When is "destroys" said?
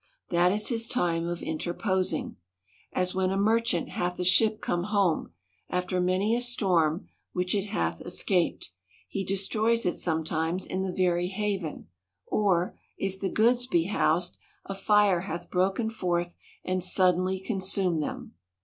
9.23-9.85